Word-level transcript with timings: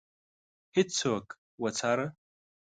هیڅوک 0.75 1.25
وڅاره. 1.63 2.07